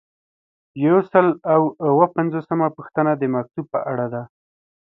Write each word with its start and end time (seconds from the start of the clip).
یو 0.85 0.97
سل 1.11 1.27
او 1.53 1.61
اووه 1.85 2.07
پنځوسمه 2.15 2.67
پوښتنه 2.77 3.11
د 3.17 3.23
مکتوب 3.35 3.65
په 3.73 3.79
اړه 3.91 4.05
ده. 4.13 4.23